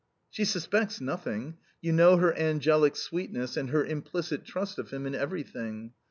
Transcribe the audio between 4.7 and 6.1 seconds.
of him in everything.